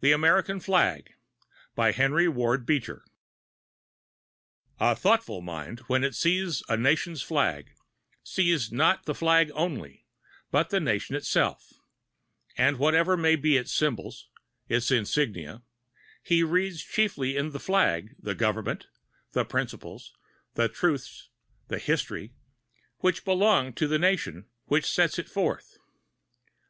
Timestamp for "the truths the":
20.54-21.78